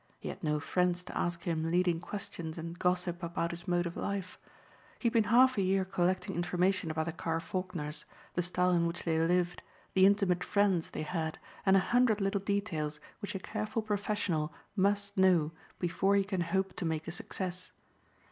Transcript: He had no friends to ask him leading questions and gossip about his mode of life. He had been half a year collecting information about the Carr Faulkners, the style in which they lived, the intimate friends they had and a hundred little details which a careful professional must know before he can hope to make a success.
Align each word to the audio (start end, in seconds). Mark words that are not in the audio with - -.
He 0.19 0.29
had 0.29 0.43
no 0.43 0.59
friends 0.59 1.03
to 1.03 1.15
ask 1.15 1.43
him 1.43 1.69
leading 1.69 1.99
questions 1.99 2.57
and 2.57 2.79
gossip 2.79 3.21
about 3.21 3.51
his 3.51 3.67
mode 3.67 3.85
of 3.85 3.95
life. 3.95 4.39
He 4.97 5.05
had 5.05 5.13
been 5.13 5.25
half 5.25 5.59
a 5.59 5.61
year 5.61 5.85
collecting 5.85 6.33
information 6.33 6.89
about 6.89 7.05
the 7.05 7.11
Carr 7.11 7.37
Faulkners, 7.39 8.05
the 8.33 8.41
style 8.41 8.71
in 8.71 8.87
which 8.87 9.03
they 9.03 9.19
lived, 9.19 9.61
the 9.93 10.07
intimate 10.07 10.43
friends 10.43 10.89
they 10.89 11.03
had 11.03 11.37
and 11.67 11.77
a 11.77 11.89
hundred 11.91 12.19
little 12.19 12.41
details 12.41 12.99
which 13.21 13.35
a 13.35 13.39
careful 13.39 13.83
professional 13.83 14.51
must 14.75 15.19
know 15.19 15.51
before 15.77 16.15
he 16.15 16.23
can 16.23 16.41
hope 16.41 16.75
to 16.77 16.83
make 16.83 17.07
a 17.07 17.11
success. 17.11 17.71